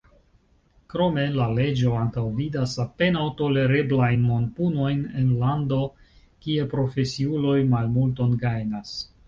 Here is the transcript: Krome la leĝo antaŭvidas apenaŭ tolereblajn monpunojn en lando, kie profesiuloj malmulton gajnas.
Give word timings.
Krome 0.93 1.25
la 1.35 1.49
leĝo 1.59 1.91
antaŭvidas 2.03 2.73
apenaŭ 2.85 3.27
tolereblajn 3.43 4.25
monpunojn 4.31 5.05
en 5.21 5.29
lando, 5.45 5.81
kie 6.47 6.67
profesiuloj 6.75 7.57
malmulton 7.79 8.37
gajnas. 8.49 9.01